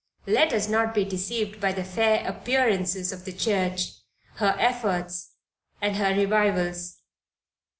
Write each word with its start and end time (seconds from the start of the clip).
Let 0.25 0.51
us 0.51 0.67
not 0.67 0.95
be 0.95 1.05
deceived 1.05 1.61
by 1.61 1.73
the 1.73 1.83
fair 1.83 2.27
appearances 2.27 3.11
of 3.11 3.23
the 3.23 3.31
church, 3.31 3.99
her 4.37 4.55
efforts, 4.57 5.35
and 5.79 5.95
her 5.97 6.15
revivals. 6.15 7.03